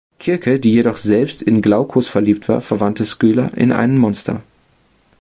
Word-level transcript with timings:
Kirke, 0.17 0.59
die 0.59 0.73
jedoch 0.73 0.97
selbst 0.97 1.43
in 1.43 1.61
Glaukos 1.61 2.07
verliebt 2.07 2.49
war, 2.49 2.61
verwandelte 2.61 3.05
Skylla 3.05 3.49
in 3.49 3.71
ein 3.71 3.99
Monster. 3.99 4.41